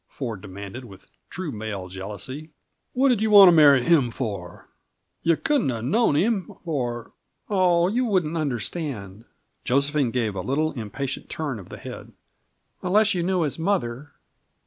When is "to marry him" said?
3.49-4.09